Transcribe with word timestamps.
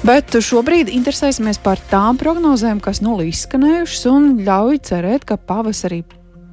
Bet 0.00 0.32
šobrīd 0.32 0.88
interesēsimies 0.88 1.58
par 1.60 1.80
tām 1.90 2.16
prognozēm, 2.16 2.78
kas 2.80 3.02
nu 3.04 3.18
izskanējušas 3.20 4.06
un 4.08 4.28
ļauj 4.46 4.78
cerēt, 4.88 5.26
ka 5.28 5.36
pavasarī 5.36 6.00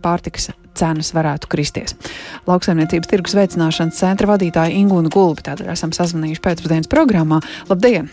pārtiks 0.04 0.50
cenas 0.78 1.14
varētu 1.16 1.48
kristies. 1.52 1.96
Lauksaimniecības 2.50 3.08
tirgus 3.08 3.38
veicināšanas 3.38 4.02
centra 4.02 4.28
vadītāja 4.34 4.76
Ingūna 4.82 5.12
Gulbi 5.14 5.46
tādēļ 5.48 5.72
esam 5.74 5.94
sazvanījuši 5.96 6.44
pēcpusdienas 6.44 6.92
programmā. 6.92 7.40
Labdien! 7.72 8.12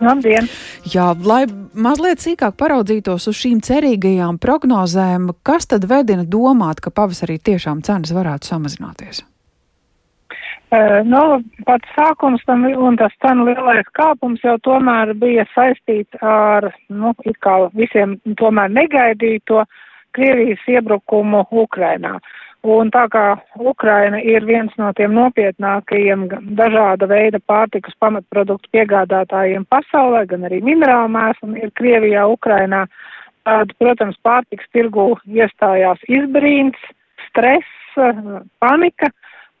Labdien! 0.00 0.46
Jā, 0.94 1.10
lai 1.26 1.42
mazliet 1.74 2.22
sīkāk 2.22 2.54
paraudzītos 2.60 3.26
uz 3.28 3.40
šīm 3.42 3.58
cerīgajām 3.66 4.38
prognozēm, 4.40 5.26
kas 5.42 5.66
tad 5.74 5.90
vedina 5.90 6.22
domāt, 6.22 6.80
ka 6.80 6.94
pavasarī 6.94 7.40
tiešām 7.50 7.82
cenas 7.84 8.14
varētu 8.14 8.54
samazināties? 8.54 9.24
Uh, 10.70 11.00
nu, 11.02 11.20
pats 11.66 11.94
sākums 11.96 12.44
tam 12.46 12.62
un 12.68 12.98
tas 13.00 13.14
cenu 13.24 13.48
lielais 13.48 13.88
kāpums 13.98 14.42
jau 14.46 14.54
tomēr 14.62 15.16
bija 15.18 15.42
saistīts 15.54 16.22
ar, 16.22 16.68
nu, 16.88 17.10
it 17.26 17.40
kā 17.42 17.56
visiem 17.74 18.20
tomēr 18.38 18.70
negaidīto 18.70 19.64
Krievijas 20.14 20.62
iebrukumu 20.70 21.42
Ukrainā. 21.50 22.16
Uh, 22.18 22.50
Un 22.60 22.90
tā 22.92 23.06
kā 23.08 23.38
Ukraina 23.56 24.18
ir 24.20 24.44
viens 24.44 24.72
no 24.76 24.90
tiem 24.92 25.14
nopietnākajiem 25.16 26.26
dažāda 26.58 27.06
veida 27.08 27.40
pārtikas 27.48 27.96
pamatproduktu 28.04 28.68
piegādātājiem 28.76 29.64
pasaulē, 29.72 30.26
gan 30.28 30.44
arī 30.44 30.60
minerālu 30.60 31.08
mēslam 31.14 31.56
ir 31.56 31.72
Krievijā, 31.72 32.26
Ukrainā, 32.28 32.84
tad, 33.48 33.72
protams, 33.80 34.20
pārtikas 34.20 34.68
tirgu 34.76 35.14
iestājās 35.24 36.04
izbrīns, 36.04 36.76
stress, 37.30 37.96
panika, 38.60 39.08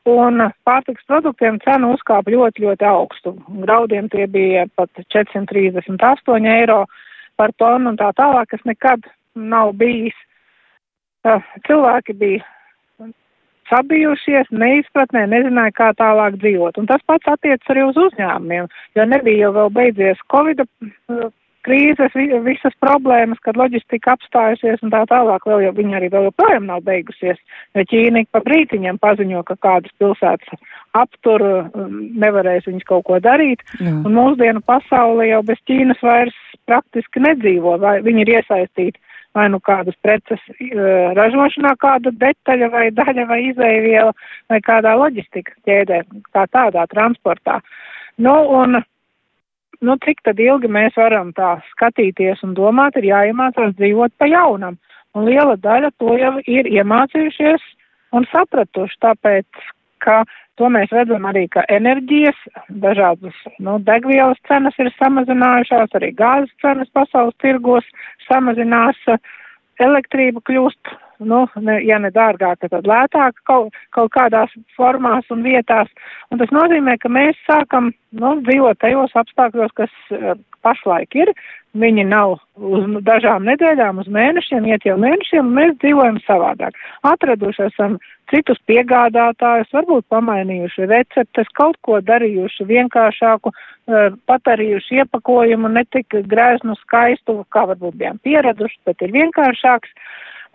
un 0.08 0.46
pārtikas 0.64 1.04
produktiem 1.08 1.58
cena 1.64 1.90
uzkāpa 1.94 2.32
ļoti, 2.32 2.64
ļoti 2.64 2.86
augstu. 2.88 3.34
Graudiem 3.64 4.08
tie 4.12 4.26
bija 4.26 4.66
pat 4.76 4.90
438 5.12 6.48
eiro 6.48 6.84
par 7.36 7.52
tonu 7.58 7.92
un 7.92 7.98
tā 8.00 8.12
tālāk, 8.16 8.52
kas 8.52 8.64
nekad 8.64 9.04
nav 9.34 9.74
bijis. 9.76 10.16
Cilvēki 11.66 12.16
bija 12.16 12.44
sabijušies, 13.70 14.48
neizpratnē, 14.50 15.26
nezināja, 15.30 15.74
kā 15.76 15.90
tālāk 15.98 16.40
dzīvot. 16.42 16.80
Un 16.80 16.88
tas 16.90 17.02
pats 17.06 17.28
attiec 17.30 17.62
arī 17.70 17.84
uz 17.86 17.98
uzņēmumiem, 18.00 18.66
jo 18.98 19.06
nebija 19.06 19.46
jau 19.46 19.52
vēl 19.58 19.70
beidzies 19.76 20.24
Covid 20.32 20.64
krīzes, 21.66 22.14
visas 22.44 22.74
problēmas, 22.82 23.40
kad 23.44 23.58
loģistika 23.60 24.14
apstājusies 24.16 24.82
un 24.84 24.92
tā 24.94 25.02
tālāk, 25.10 25.44
vēl 25.48 25.66
jau 25.66 25.72
viņa 25.76 25.98
arī 25.98 26.08
vēl 26.12 26.28
joprojām 26.28 26.68
nav 26.68 26.84
beigusies, 26.86 27.40
jo 27.76 27.84
Ķīna 27.90 28.24
pa 28.32 28.42
brītiņam 28.46 29.00
paziņo, 29.02 29.42
ka 29.48 29.56
kādas 29.60 29.92
pilsētas 30.00 30.64
aptur, 30.98 31.44
um, 31.44 32.00
nevarēs 32.22 32.66
viņas 32.68 32.88
kaut 32.88 33.06
ko 33.08 33.20
darīt, 33.22 33.62
Jā. 33.78 33.92
un 33.92 34.16
mūsdienu 34.16 34.64
pasaule 34.66 35.28
jau 35.28 35.42
bez 35.46 35.60
Ķīnas 35.68 36.02
vairs 36.04 36.36
praktiski 36.70 37.22
nedzīvo, 37.26 37.76
vai 37.82 38.00
viņi 38.06 38.26
ir 38.26 38.34
iesaistīti 38.38 39.00
vai 39.36 39.46
nu 39.52 39.60
kādas 39.62 39.94
preces 40.02 40.40
uh, 40.50 41.12
ražošanā, 41.18 41.76
kāda 41.82 42.10
detaļa 42.18 42.70
vai 42.72 42.88
daļa 42.94 43.26
vai 43.30 43.42
izēviela 43.50 44.14
vai 44.50 44.58
kādā 44.66 44.96
loģistikas 44.98 45.60
ķēdē, 45.68 46.02
kā 46.34 46.46
tādā 46.50 46.88
transportā. 46.90 47.60
Nu, 48.20 48.34
un, 48.58 48.82
nu, 49.86 49.96
cik 50.04 50.22
tad 50.26 50.40
ilgi 50.40 50.68
mēs 50.68 50.96
varam 51.00 51.32
tā 51.36 51.56
skatīties 51.72 52.44
un 52.46 52.54
domāt, 52.58 52.96
ir 52.96 53.10
jāiemācās 53.10 53.76
dzīvot 53.78 54.14
pa 54.18 54.28
jaunam. 54.30 54.78
Un 55.14 55.26
liela 55.26 55.56
daļa 55.58 55.90
to 55.98 56.14
jau 56.20 56.36
ir 56.46 56.68
iemācījušies 56.70 57.64
un 58.14 58.26
sapratuši, 58.30 59.00
tāpēc, 59.02 59.46
ka 60.04 60.22
To 60.60 60.68
mēs 60.68 60.90
redzam 60.92 61.24
arī, 61.24 61.46
ka 61.48 61.62
enerģijas, 61.72 62.36
dažādas 62.82 63.36
nu, 63.64 63.78
degvielas 63.80 64.36
cenas 64.44 64.74
ir 64.82 64.90
samazinājušās, 64.98 65.94
arī 65.96 66.10
gāzes 66.18 66.52
cenas 66.60 66.90
pasaules 66.92 67.36
tirgos 67.40 67.86
samazinās, 68.26 68.98
elektrība 69.80 70.42
kļūst, 70.44 70.92
nu, 71.20 71.44
ne, 71.60 71.78
ja 71.86 71.98
ne 72.02 72.10
dārgāka, 72.14 72.70
tad 72.72 72.88
lētāka 72.88 73.46
kaut, 73.48 73.80
kaut 73.96 74.12
kādās 74.16 74.52
formās 74.76 75.28
un 75.30 75.44
vietās. 75.46 75.90
Un 76.30 76.42
tas 76.42 76.52
nozīmē, 76.54 76.96
ka 77.00 77.12
mēs 77.12 77.38
sākam 77.48 77.92
nu, 78.16 78.36
dzīvot 78.46 78.80
tajos 78.80 79.16
apstākļos, 79.20 79.74
kas 79.78 79.92
uh, 80.16 80.34
pašlaik 80.64 81.16
ir. 81.18 81.32
Viņi 81.80 82.02
nav 82.10 82.40
uz 82.58 82.86
dažām 83.06 83.44
nedēļām, 83.46 84.00
uz 84.02 84.08
mēnešiem, 84.10 84.64
iet 84.66 84.86
jau 84.88 84.96
mēnešiem, 84.98 85.52
mēs 85.54 85.76
dzīvojam 85.78 86.16
savādāk. 86.24 86.74
Atraduši 87.06 87.68
esam 87.68 87.94
citus 88.32 88.58
piegādātājus, 88.66 89.70
varbūt 89.74 90.08
pamainījuši 90.10 90.88
receptes, 90.90 91.50
kaut 91.54 91.78
ko 91.86 92.00
darījuši 92.02 92.66
vienkāršāku, 92.66 93.52
eh, 93.54 94.10
patarījuši 94.26 94.98
iepakojumu, 95.02 95.70
ne 95.70 95.84
tik 95.94 96.18
grēznu 96.32 96.74
skaistu, 96.82 97.44
kā 97.54 97.66
varbūt 97.70 97.94
bijām 98.02 98.18
pieraduši, 98.26 98.78
bet 98.86 99.02
ir 99.02 99.14
vienkāršāks. 99.14 99.94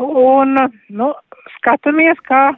Un, 0.01 0.57
nu, 0.89 1.09
skatāmies, 1.57 2.19
kā 2.28 2.50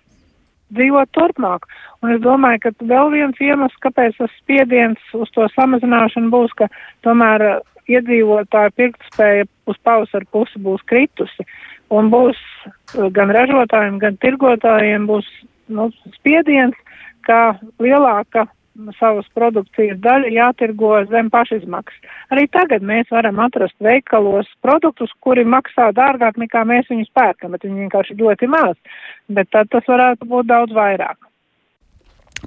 dzīvot 0.74 1.12
turpmāk. 1.16 1.68
Un 2.04 2.14
es 2.16 2.22
domāju, 2.24 2.66
ka 2.66 2.72
vēl 2.90 3.12
viens 3.14 3.40
iemesls, 3.42 3.78
kāpēc 3.84 4.18
tas 4.20 4.34
spiediens 4.42 5.00
uz 5.18 5.30
to 5.36 5.48
samazināšanu 5.54 6.32
būs, 6.34 6.54
ka 6.58 6.68
tomēr 7.06 7.62
iedzīvotāju 7.88 8.76
pirktspēja 8.76 9.48
uz 9.70 9.78
pavasaru 9.88 10.28
pusi 10.34 10.60
būs 10.64 10.84
kritusi 10.90 11.46
un 11.94 12.10
būs 12.12 12.40
uh, 12.66 13.08
gan 13.16 13.32
ražotājiem, 13.32 14.00
gan 14.02 14.18
tirgotājiem 14.24 15.08
būs 15.08 15.28
nu, 15.72 15.88
spiediens, 16.18 16.76
ka 17.28 17.56
lielāka 17.84 18.48
savas 19.00 19.28
produkcijas 19.36 20.00
daļa 20.04 20.32
jātirgo 20.34 20.92
zem 21.12 21.30
pašizmaksas. 21.34 22.18
Arī 22.34 22.48
tagad 22.52 22.86
mēs 22.86 23.10
varam 23.12 23.40
atrast 23.44 23.76
veikalos 23.84 24.50
produktus, 24.66 25.14
kuri 25.24 25.46
maksā 25.46 25.90
dārgāk 25.98 26.38
nekā 26.42 26.64
mēs 26.68 26.90
viņus 26.92 27.14
pērkam, 27.16 27.56
bet 27.56 27.66
viņi 27.66 27.88
vienkārši 27.88 28.20
ļoti 28.20 28.52
maz. 28.52 28.76
Bet 29.30 29.50
tad 29.52 29.72
tas 29.74 29.88
varētu 29.88 30.30
būt 30.30 30.50
daudz 30.52 30.76
vairāk. 30.76 31.18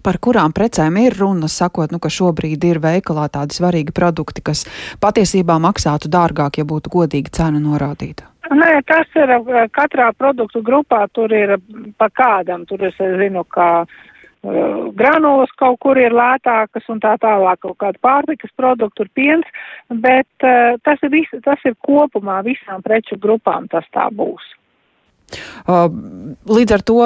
Par 0.07 0.21
kurām 0.23 0.53
precēm 0.55 1.01
ir 1.03 1.17
runa, 1.19 1.49
sakot, 1.51 1.91
nu, 1.91 1.99
ka 1.99 2.13
šobrīd 2.15 2.63
ir 2.65 2.79
veikalā 2.79 3.27
tādi 3.33 3.57
svarīgi 3.59 3.95
produkti, 3.95 4.45
kas 4.47 4.63
patiesībā 5.03 5.59
maksātu 5.59 6.09
dārgāk, 6.13 6.61
ja 6.61 6.65
būtu 6.65 6.93
godīga 6.95 7.33
cena 7.41 7.59
norādīta? 7.59 8.29
Nē, 8.51 8.71
tas 8.87 9.11
ir 9.19 9.31
eh, 9.35 9.67
katrā 9.75 10.13
produktu 10.15 10.63
grupā, 10.63 11.05
tur 11.15 11.33
ir 11.35 11.57
pa 11.99 12.09
kādam, 12.11 12.65
tur 12.71 12.83
es 12.87 12.97
zinu, 12.99 13.45
ka 13.51 13.67
uh, 13.83 13.99
granulas 14.43 15.51
kaut 15.61 15.79
kur 15.85 15.99
ir 16.01 16.15
lētākas 16.17 16.87
un 16.89 17.01
tā 17.03 17.17
tālāk, 17.21 17.61
kaut 17.61 17.77
kāda 17.83 18.01
pārtikas 18.01 18.53
produktu, 18.57 19.03
tur 19.03 19.11
piens, 19.15 19.45
bet 19.91 20.47
uh, 20.47 20.79
tas, 20.85 21.03
ir 21.05 21.13
vis, 21.13 21.29
tas 21.45 21.61
ir 21.69 21.77
kopumā 21.85 22.41
visām 22.47 22.83
preču 22.83 23.19
grupām 23.21 23.69
tas 23.69 23.85
tā 23.93 24.09
būs. 24.09 24.43
Uh, 25.69 25.87
līdz 26.51 26.75
ar 26.75 26.83
to 26.83 26.99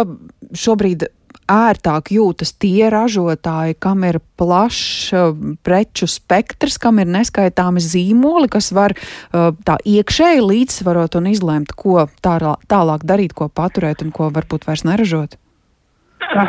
šobrīd 0.56 1.04
ērtāk 1.50 2.08
jūtas 2.14 2.54
tie 2.56 2.88
ražotāji, 2.92 3.76
kam 3.82 4.06
ir 4.06 4.20
plašs 4.38 5.12
uh, 5.12 5.34
preču 5.66 6.08
spektrs, 6.08 6.78
kam 6.80 7.02
ir 7.02 7.10
neskaitāmi 7.10 7.82
zīmoli, 7.82 8.48
kas 8.48 8.70
var 8.72 8.94
uh, 8.96 9.50
tā 9.66 9.76
iekšēji 9.82 10.44
līdzsvarot 10.46 11.18
un 11.20 11.32
izlemt, 11.34 11.74
ko 11.76 12.06
tā, 12.24 12.38
tālāk 12.70 13.04
darīt, 13.04 13.34
ko 13.36 13.50
paturēt 13.50 14.06
un 14.06 14.14
ko 14.14 14.30
varbūt 14.32 14.70
vairs 14.70 14.86
neražot? 14.86 15.36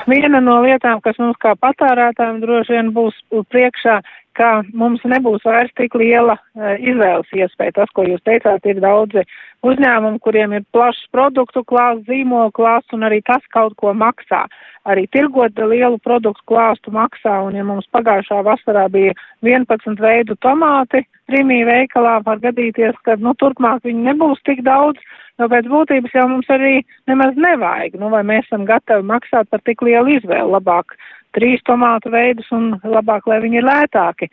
Viena 0.09 0.41
no 0.41 0.59
lietām, 0.65 1.01
kas 1.05 1.17
mums 1.21 1.37
kā 1.41 1.53
patērētājiem 1.61 2.39
droši 2.41 2.73
vien 2.73 2.91
būs 2.95 3.17
priekšā, 3.53 3.99
ka 4.37 4.49
mums 4.73 5.03
nebūs 5.07 5.45
vairs 5.47 5.71
tik 5.79 5.95
liela 5.99 6.35
uh, 6.37 6.75
izvēles 6.79 7.31
iespēja. 7.33 7.79
Tas, 7.81 7.91
ko 7.95 8.05
jūs 8.07 8.23
teicāt, 8.27 8.65
ir 8.69 8.81
daudzi 8.83 9.25
uzņēmumi, 9.65 10.21
kuriem 10.23 10.53
ir 10.57 10.65
plašs 10.75 11.03
produktu 11.15 11.63
klāsts, 11.67 12.05
zīmolu 12.09 12.53
klāsts 12.55 12.93
un 12.95 13.05
arī 13.07 13.21
tas 13.25 13.43
kaut 13.55 13.75
ko 13.81 13.93
maksā. 13.97 14.45
Arī 14.85 15.07
tirgot 15.09 15.57
lielu 15.57 15.97
produktu 16.05 16.43
klāstu 16.51 16.93
maksā, 16.93 17.39
un 17.47 17.57
ja 17.57 17.65
mums 17.65 17.87
pagājušā 17.95 18.43
vasarā 18.45 18.85
bija 18.93 19.15
11 19.41 20.01
veidu 20.01 20.37
tomāti 20.45 21.01
primī 21.29 21.63
veikalā, 21.65 22.19
var 22.25 22.41
gadīties, 22.43 22.97
ka, 23.07 23.17
nu, 23.17 23.33
turpmāk 23.41 23.81
viņi 23.87 24.11
nebūs 24.11 24.43
tik 24.45 24.61
daudz, 24.67 25.01
jo 25.39 25.49
pēc 25.51 25.67
būtības 25.71 26.13
jau 26.13 26.27
mums 26.29 26.49
arī 26.53 26.77
nemaz 27.09 27.33
nevajag, 27.39 27.97
nu, 27.99 28.11
vai 28.13 28.21
mēs 28.27 28.45
esam 28.45 28.67
gatavi 28.69 29.07
maksāt 29.09 29.49
par 29.49 29.63
tik 29.65 29.81
lielu 29.85 30.19
izvēli 30.19 30.53
labāk 30.53 30.93
trīs 31.35 31.63
tomātu 31.67 32.11
veidus 32.13 32.47
un 32.55 32.73
labāk, 32.83 33.27
lai 33.29 33.41
viņi 33.43 33.59
ir 33.61 33.67
lētāki. 33.67 34.29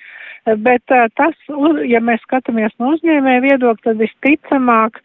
Bet 0.64 0.94
uh, 0.94 1.08
tas, 1.18 1.36
ja 1.88 2.02
mēs 2.04 2.22
skatāmies 2.26 2.74
no 2.78 2.94
uzņēmēja 2.96 3.44
viedokļa, 3.46 3.84
tad 3.88 4.00
visticamāk 4.02 5.02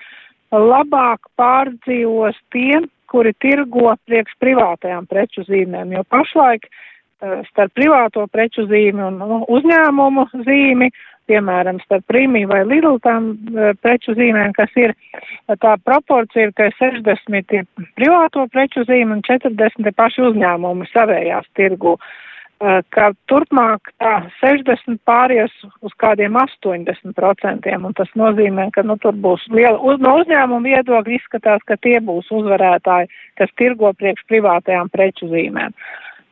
labāk 0.53 1.27
pārdzīvos 1.39 2.38
tie, 2.55 2.81
kuri 3.07 3.33
tirgo 3.41 3.94
priekš 4.07 4.35
privātajām 4.44 5.07
preču 5.07 5.45
zīmēm, 5.47 5.94
jo 5.95 6.03
pašlaik 6.11 6.67
uh, 6.69 7.44
starp 7.51 7.75
privāto 7.77 8.25
preču 8.31 8.67
zīmi 8.69 9.05
un 9.09 9.21
nu, 9.21 9.44
uzņēmumu 9.57 10.27
zīmi 10.47 10.91
piemēram, 11.29 11.81
starp 11.85 12.06
Prīmiju 12.12 12.51
vai 12.51 12.62
Lidl 12.68 13.00
tām 13.03 13.33
uh, 13.33 13.74
preču 13.81 14.15
zīmēm, 14.18 14.53
kas 14.57 14.71
ir 14.79 14.95
tā 15.62 15.75
proporcija, 15.83 16.51
ka 16.57 16.69
60 16.79 17.57
ir 17.59 17.68
privāto 18.00 18.47
preču 18.53 18.85
zīme 18.88 19.19
un 19.19 19.25
40 19.27 19.85
ir 19.91 19.97
paši 19.97 20.25
uzņēmumi 20.31 20.89
savējās 20.94 21.51
tirgu. 21.59 21.97
ka 22.89 23.12
turpmāk 23.29 23.91
tā 24.01 24.13
60 24.41 24.97
pāries 25.06 25.53
uz 25.85 25.94
kādiem 26.01 26.33
80%, 26.33 27.68
un 27.85 27.94
tas 27.94 28.09
nozīmē, 28.18 28.71
ka 28.73 28.81
nu, 28.81 28.97
tur 28.97 29.13
būs 29.13 29.45
liela, 29.53 29.77
uz, 29.77 30.00
no 30.01 30.15
uzņēmuma 30.23 30.65
viedokļa 30.65 31.19
izskatās, 31.19 31.62
ka 31.69 31.77
tie 31.77 32.00
būs 32.01 32.31
uzvarētāji, 32.33 33.12
kas 33.38 33.53
tirgo 33.62 33.94
priekš 33.94 34.25
privātajām 34.31 34.89
preču 34.89 35.30
zīmēm. 35.30 35.75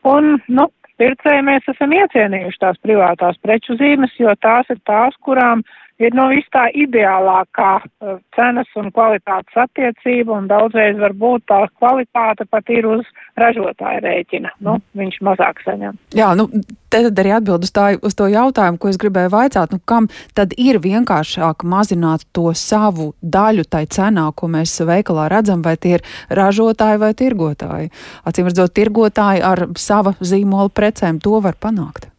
Un, 0.10 0.40
nu, 0.48 0.68
pircēji 1.02 1.46
mēs 1.48 1.72
esam 1.74 1.94
iecienījuši 1.96 2.62
tās 2.62 2.78
privātās 2.84 3.40
preču 3.44 3.78
zīmes, 3.80 4.14
jo 4.20 4.34
tās 4.42 4.70
ir 4.74 4.80
tās, 4.88 5.18
kurām 5.26 5.64
uh, 5.64 5.85
ir 6.02 6.16
no 6.18 6.28
vis 6.32 6.46
tā 6.54 6.66
ideālākā 6.76 7.72
uh, 7.80 8.18
cenas 8.36 8.70
un 8.80 8.92
kvalitātes 8.96 9.60
attiecība, 9.66 10.36
un 10.38 10.50
daudzreiz 10.52 10.98
varbūt 11.00 11.46
tā 11.52 11.62
kvalitāte 11.80 12.48
pat 12.52 12.72
ir 12.74 12.88
uz 12.90 13.06
ražotāja 13.40 14.02
rēķina. 14.04 14.56
Nu, 14.66 14.78
viņš 14.98 15.20
mazāk 15.26 15.62
saņem. 15.66 15.98
Jā, 16.18 16.32
nu, 16.38 16.48
tad 16.94 17.22
arī 17.22 17.36
atbild 17.38 17.68
uz, 17.68 17.72
tā, 17.76 17.88
uz 17.96 18.18
to 18.18 18.28
jautājumu, 18.32 18.80
ko 18.82 18.92
es 18.92 19.00
gribēju 19.02 19.34
vaicāt. 19.34 19.76
Nu, 19.76 19.82
kam 19.88 20.10
tad 20.38 20.56
ir 20.60 20.82
vienkāršāk 20.84 21.66
mazināt 21.68 22.28
to 22.36 22.52
savu 22.58 23.14
daļu 23.22 23.68
tai 23.70 23.86
cenā, 23.92 24.30
ko 24.36 24.52
mēs 24.52 24.78
veikalā 24.88 25.30
redzam, 25.32 25.64
vai 25.66 25.78
tie 25.80 25.98
ir 26.00 26.08
ražotāji 26.30 27.02
vai 27.04 27.14
tirgotāji? 27.18 27.94
Acīm 28.28 28.52
redzot, 28.52 28.76
tirgotāji 28.76 29.46
ar 29.46 29.68
sava 29.80 30.16
zīmola 30.20 30.74
precēm 30.76 31.24
to 31.24 31.40
var 31.44 31.56
panākt. 31.60 32.12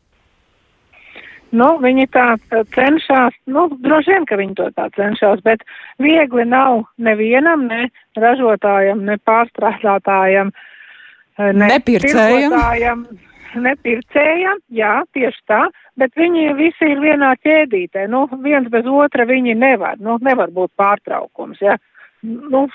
Nu, 1.54 1.66
viņi 1.78 2.08
tā 2.10 2.24
cenšas, 2.74 3.36
nu, 3.46 3.68
droši 3.82 4.14
vien, 4.14 4.24
ka 4.26 4.38
viņi 4.40 4.56
to 4.58 4.66
tā 4.74 4.88
cenšas, 4.96 5.44
bet 5.46 5.62
viegli 6.02 6.42
nav 6.48 6.82
nevienam, 6.98 7.68
ne 7.70 7.86
ražotājam, 8.18 9.04
ne 9.06 9.18
pārstrādātājam, 9.22 10.50
eh, 11.38 11.52
ne 11.52 11.70
nepircējam. 11.76 13.06
Nepircējam, 13.56 14.58
jā, 14.74 14.92
tieši 15.14 15.40
tā, 15.48 15.62
bet 15.96 16.12
viņi 16.18 16.50
visi 16.58 16.90
ir 16.92 16.98
vienā 17.00 17.30
ķēdītē. 17.40 18.08
Nu, 18.10 18.26
viens 18.42 18.68
bez 18.68 18.84
otra 18.84 19.24
viņi 19.24 19.54
nevar, 19.56 19.96
nu, 20.02 20.18
nevar 20.20 20.50
būt 20.52 20.74
pārtraukums, 20.76 21.62
ja. 21.62 21.78
Nu, 22.26 22.66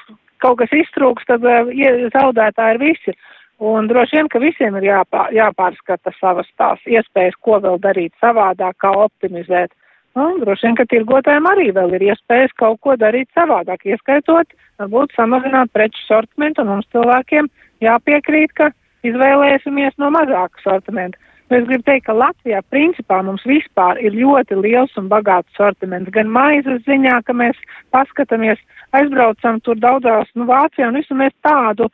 kaut 0.42 0.58
kas 0.64 0.74
iztrūks, 0.74 1.28
tad 1.30 1.46
uh, 1.46 1.70
zaudētāji 2.16 2.78
ir 2.78 2.82
visi. 2.82 3.16
Un 3.62 3.86
droši 3.86 4.18
vien, 4.18 4.28
ka 4.32 4.40
visiem 4.42 4.78
ir 4.80 4.88
jāpār, 4.88 5.30
jāpārskata 5.38 6.10
savas 6.18 6.48
tās 6.58 6.82
iespējas, 6.90 7.38
ko 7.46 7.60
vēl 7.62 7.78
darīt 7.84 8.16
savādāk, 8.18 8.80
kā 8.82 8.90
optimizēt. 9.04 9.70
Un 10.18 10.42
droši 10.42 10.66
vien, 10.66 10.78
ka 10.80 10.88
tirgotājiem 10.90 11.46
arī 11.52 11.68
vēl 11.76 11.94
ir 11.96 12.08
iespējas 12.10 12.56
kaut 12.58 12.82
ko 12.82 12.98
darīt 12.98 13.30
savādāk, 13.38 13.86
ieskaitot, 13.86 14.50
varbūt 14.82 15.14
samazināt 15.14 15.70
preču 15.78 16.02
sortimentu, 16.08 16.66
un 16.66 16.74
mums 16.74 16.90
cilvēkiem 16.92 17.52
jāpiekrīt, 17.86 18.58
ka 18.58 18.72
izvēlēsimies 19.06 19.94
no 20.02 20.10
mazāka 20.18 20.66
sortimenta. 20.66 21.22
Es 21.52 21.66
gribu 21.68 21.84
teikt, 21.84 22.08
ka 22.08 22.16
Latvijā 22.16 22.62
principā 22.74 23.22
mums 23.28 23.44
vispār 23.46 23.98
ir 24.02 24.16
ļoti 24.16 24.58
liels 24.58 24.94
un 24.98 25.10
bagāts 25.12 25.52
sortiments. 25.60 26.10
Gan 26.16 26.32
maizes 26.32 26.80
ziņā, 26.88 27.18
ka 27.28 27.36
mēs 27.36 27.58
paskatāmies, 27.94 28.58
aizbraucam 28.96 29.60
tur 29.62 29.78
daudzās, 29.78 30.32
nu, 30.34 30.48
Vācijā 30.48 30.88
un 30.88 30.98
visu 30.98 31.18
mēs 31.20 31.36
tādu 31.44 31.92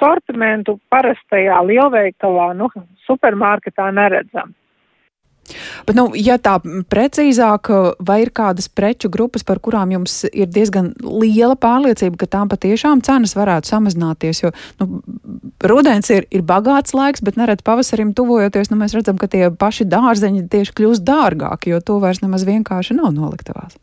sortimentu 0.00 0.78
parastajā 0.92 1.58
lielveikalā, 1.66 2.52
nu, 2.58 2.70
supermarketā 3.06 3.90
neredzam. 3.94 4.54
Bet, 5.86 5.94
nu, 5.94 6.08
ja 6.18 6.36
tā 6.42 6.56
precīzāk, 6.90 7.70
vai 8.02 8.18
ir 8.24 8.32
kādas 8.34 8.66
preču 8.72 9.10
grupas, 9.12 9.44
par 9.46 9.60
kurām 9.62 9.92
jums 9.94 10.24
ir 10.32 10.50
diezgan 10.50 10.92
liela 11.00 11.54
pārliecība, 11.60 12.18
ka 12.18 12.30
tām 12.34 12.50
patiešām 12.50 13.04
cenas 13.06 13.36
varētu 13.38 13.70
samazināties? 13.70 14.42
Jo 14.42 14.52
nu, 14.82 15.02
rudens 15.62 16.10
ir, 16.10 16.26
ir 16.34 16.42
bagāts 16.46 16.96
laiks, 16.96 17.22
bet 17.22 17.38
nereti 17.38 17.66
pavasarim 17.66 18.10
tuvojoties, 18.16 18.72
nu, 18.72 18.80
mēs 18.82 18.96
redzam, 18.98 19.20
ka 19.20 19.30
tie 19.30 19.46
paši 19.54 19.86
dārzeņi 19.92 20.48
tieši 20.52 20.76
kļūst 20.80 21.06
dārgāki, 21.06 21.74
jo 21.74 21.82
to 21.84 22.00
vairs 22.02 22.24
nemaz 22.24 22.46
vienkārši 22.48 22.98
nav 22.98 23.14
noliktavās. 23.14 23.78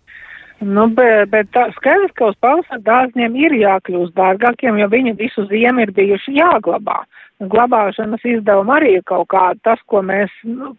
Nu, 0.64 0.86
bet, 0.96 1.28
bet 1.34 1.50
tā, 1.52 1.66
skaidrs, 1.76 2.14
ka 2.16 2.30
uz 2.32 2.38
pavasara 2.44 2.80
dārzņiem 2.86 3.36
ir 3.36 3.56
jākļūst 3.60 4.16
dārgākiem, 4.16 4.78
jo 4.80 4.88
viņi 4.92 5.16
visu 5.20 5.44
ziemu 5.50 5.84
ir 5.84 5.92
bijuši 5.96 6.38
jāglabā. 6.38 7.02
Glabāšanas 7.52 8.24
izdevumi 8.24 8.72
arī 8.78 8.92
ir 9.00 9.04
kaut 9.10 9.28
kādi, 9.34 9.60
tas, 9.68 9.82
ko 9.92 10.00
mēs, 10.06 10.32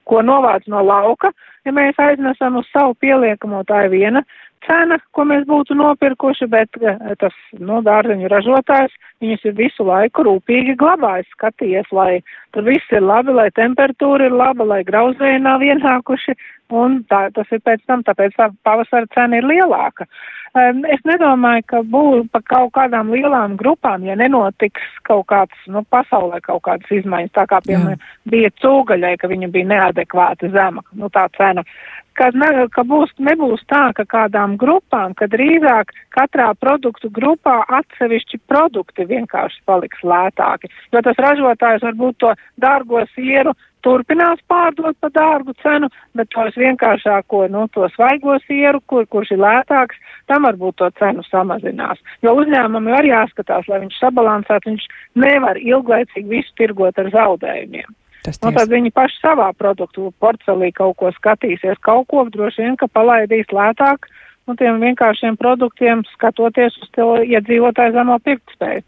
ko 0.08 0.22
novāc 0.24 0.64
no 0.72 0.80
lauka, 0.86 1.34
ja 1.66 1.74
mēs 1.76 1.98
aiznesam 2.00 2.56
uz 2.62 2.70
savu 2.72 2.96
pieliekamo, 3.02 3.64
tā 3.68 3.84
ir 3.84 3.92
viena 3.92 4.24
cena, 4.66 4.98
ko 5.14 5.24
mēs 5.28 5.44
būtu 5.48 5.76
nopirkuši, 5.78 6.48
bet 6.52 6.78
eh, 6.80 7.00
tas, 7.20 7.34
nu, 7.58 7.80
dārzeņu 7.84 8.30
ražotājs, 8.32 8.94
viņus 9.22 9.46
ir 9.50 9.56
visu 9.58 9.86
laiku 9.86 10.24
rūpīgi 10.26 10.76
glabājis, 10.80 11.28
skaties, 11.36 11.90
lai 11.92 12.22
tur 12.56 12.66
viss 12.68 12.94
ir 12.94 13.04
labi, 13.04 13.34
lai 13.36 13.50
temperatūra 13.56 14.28
ir 14.28 14.36
laba, 14.36 14.66
lai 14.74 14.82
grauzēji 14.86 15.42
nav 15.44 15.64
ienākuši, 15.64 16.36
un 16.72 17.02
tā, 17.10 17.26
tas 17.34 17.50
ir 17.52 17.60
pēc 17.64 17.84
tam, 17.88 18.04
tāpēc 18.06 18.36
tā 18.38 18.48
pavasara 18.64 19.10
cena 19.14 19.40
ir 19.40 19.48
lielāka. 19.48 20.06
Um, 20.54 20.84
es 20.86 21.00
nedomāju, 21.02 21.64
ka 21.66 21.80
būs 21.82 22.28
pa 22.30 22.38
kaut 22.46 22.70
kādām 22.76 23.10
lielām 23.10 23.56
grupām, 23.58 24.04
ja 24.06 24.14
nenotiks 24.14 24.84
kaut 25.02 25.26
kāds, 25.32 25.66
nu, 25.66 25.82
pasaulē 25.90 26.38
kaut 26.44 26.62
kādas 26.68 26.92
izmaiņas, 26.94 27.32
tā 27.34 27.44
kā, 27.50 27.58
piemēram, 27.66 28.04
bija 28.30 28.52
cūgaļai, 28.62 29.16
ka 29.18 29.30
viņa 29.32 29.50
bija 29.50 29.70
neadekvāti 29.72 30.52
zema, 30.54 30.84
nu, 30.94 31.10
tā 31.10 31.26
cena. 31.34 31.66
Ka, 32.14 32.28
ne, 32.38 32.68
ka 32.70 32.84
būs, 32.86 33.10
nebūs 33.18 33.64
tā, 33.66 33.88
ka 33.98 34.04
kādām 34.06 34.54
grupām, 34.54 35.16
ka 35.18 35.26
drīzāk 35.26 35.90
katrā 36.14 36.52
produktu 36.54 37.10
grupā 37.10 37.56
atsevišķi 37.80 38.38
produkti 38.46 39.08
vienkārši 39.10 39.58
paliks 39.66 40.06
lētāki, 40.06 40.70
jo 40.94 41.02
tas 41.02 41.18
ražotājs 41.18 41.82
varbūt 41.82 42.20
to 42.22 42.34
dārgo 42.62 43.02
sieru 43.16 43.58
turpinās 43.84 44.40
pārdot 44.50 44.96
pa 45.00 45.10
dārgu 45.14 45.54
cenu, 45.62 45.90
bet 46.16 46.30
tos 46.34 46.56
vienkāršāko, 46.60 47.44
nu, 47.52 47.66
to 47.74 47.88
svaigo 47.94 48.38
sieru, 48.46 48.80
kur, 48.90 49.06
kurš 49.10 49.34
ir 49.36 49.42
lētāks, 49.44 50.00
tam 50.30 50.48
varbūt 50.48 50.80
to 50.80 50.90
cenu 51.00 51.24
samazinās. 51.28 52.00
Jo 52.24 52.36
uzņēmumam 52.40 52.94
arī 52.98 53.12
jāskatās, 53.12 53.68
lai 53.68 53.82
viņš 53.84 54.00
sabalansētu, 54.00 54.72
viņš 54.72 54.88
nevar 55.26 55.60
ilglaicīgi 55.60 56.32
visu 56.32 56.56
tirgot 56.60 56.98
ar 57.00 57.12
zaudējumiem. 57.14 57.92
Tas 58.24 58.40
nu, 58.40 58.54
tad 58.56 58.70
viņi 58.72 58.88
paši 58.96 59.18
savā 59.20 59.50
produktu 59.52 60.08
portfelī 60.22 60.70
kaut 60.72 60.96
ko 61.00 61.10
skatīsies, 61.12 61.76
kaut 61.84 62.08
ko 62.08 62.24
droši 62.32 62.64
vien, 62.64 62.78
ka 62.80 62.88
palaidīs 62.88 63.52
lētāk, 63.52 64.08
un 64.48 64.56
tiem 64.60 64.80
vienkāršiem 64.80 65.36
produktiem 65.40 66.06
skatoties 66.14 66.78
uz 66.80 66.90
to 66.96 67.10
iedzīvotāju 67.20 67.96
zemo 67.98 68.16
pirktspēju. 68.24 68.84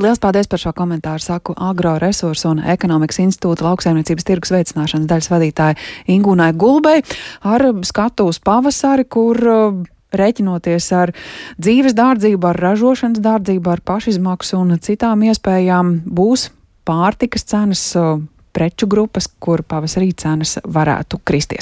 Lielas 0.00 0.16
paldies 0.16 0.48
par 0.48 0.56
šo 0.62 0.70
komentāru, 0.72 1.20
saku 1.20 1.52
Agroresursu 1.60 2.48
un 2.48 2.62
ekonomikas 2.72 3.18
institūta 3.20 3.66
lauksaimniecības 3.66 4.24
tirgus 4.24 4.52
veicināšanas 4.54 5.10
daļas 5.10 5.28
vadītāja 5.28 5.76
Ingūnai 6.14 6.54
Gulbei 6.56 7.02
ar 7.44 7.66
skatu 7.84 8.30
uz 8.30 8.38
pavasari, 8.40 9.04
kur 9.04 9.36
uh, 9.44 9.76
rēķinoties 10.16 10.88
ar 10.96 11.12
dzīves 11.60 11.98
dārdzību, 11.98 12.48
ar 12.48 12.62
ražošanas 12.64 13.20
dārdzību, 13.20 13.74
ar 13.74 13.84
pašizmaksu 13.92 14.56
un 14.62 14.78
citām 14.80 15.26
iespējām, 15.28 15.98
būs 16.08 16.48
pārtikas 16.88 17.44
cenas 17.52 17.84
uh, 18.00 18.16
preču 18.56 18.88
grupas, 18.88 19.28
kur 19.36 19.60
pavasarī 19.68 20.14
cenas 20.16 20.56
varētu 20.64 21.20
kristies. 21.28 21.58